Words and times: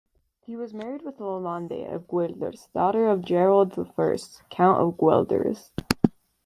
He 0.39 0.55
was 0.55 0.73
married 0.73 1.03
with 1.03 1.19
Yolande 1.19 1.83
of 1.85 2.07
Guelders, 2.07 2.69
daughter 2.73 3.07
of 3.07 3.21
Gerard 3.23 3.77
I, 3.77 4.17
Count 4.49 4.79
of 4.81 4.97
Guelders. 4.97 5.69